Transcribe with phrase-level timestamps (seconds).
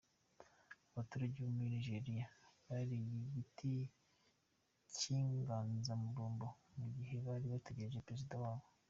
[0.91, 2.25] Abaturage bo muri Nigeria
[2.67, 3.71] buriye igiti
[4.95, 8.65] cy’inganzamarumbo mu gihe bari bategereje Perezida wabo.